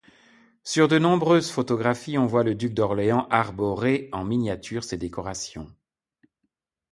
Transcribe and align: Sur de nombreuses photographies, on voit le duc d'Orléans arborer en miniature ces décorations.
Sur 0.63 0.87
de 0.87 0.97
nombreuses 0.97 1.51
photographies, 1.51 2.17
on 2.17 2.25
voit 2.25 2.43
le 2.43 2.55
duc 2.55 2.73
d'Orléans 2.73 3.27
arborer 3.29 4.09
en 4.11 4.23
miniature 4.25 4.83
ces 4.83 4.97
décorations. 4.97 5.71